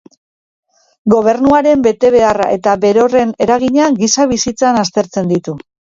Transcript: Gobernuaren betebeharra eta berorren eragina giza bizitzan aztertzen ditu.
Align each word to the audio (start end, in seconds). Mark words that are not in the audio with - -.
Gobernuaren 1.13 1.83
betebeharra 1.87 2.47
eta 2.55 2.73
berorren 2.87 3.35
eragina 3.47 3.91
giza 4.03 4.27
bizitzan 4.33 4.81
aztertzen 4.87 5.31
ditu. 5.35 5.57